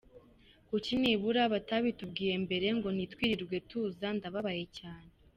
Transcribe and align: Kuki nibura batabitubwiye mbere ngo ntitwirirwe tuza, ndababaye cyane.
Kuki 0.67 0.93
nibura 1.01 1.41
batabitubwiye 1.53 2.33
mbere 2.45 2.67
ngo 2.77 2.87
ntitwirirwe 2.95 3.57
tuza, 3.69 4.07
ndababaye 4.17 4.63
cyane. 4.79 5.11